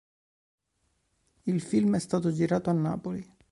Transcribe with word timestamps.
Il 1.45 1.61
film 1.61 1.95
è 1.95 1.99
stato 1.99 2.31
girato 2.31 2.71
a 2.71 2.73
Napoli. 2.73 3.35